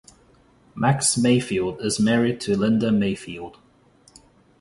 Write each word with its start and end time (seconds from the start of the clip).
Max 0.73 1.15
Mayfield 1.15 1.79
is 1.81 1.99
married 1.99 2.41
to 2.41 2.57
Linda 2.57 2.91
Mayfield. 2.91 3.59